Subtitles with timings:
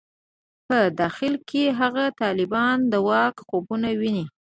[0.67, 4.25] په داخل کې هغه طالبان د واک خوبونه ویني.